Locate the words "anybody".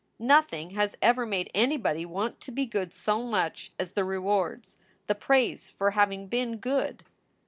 1.53-2.07